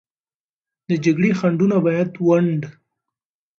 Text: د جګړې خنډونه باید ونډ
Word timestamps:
د 0.89 0.91
جګړې 1.05 1.31
خنډونه 1.39 1.77
باید 1.85 2.11
ونډ 2.27 2.61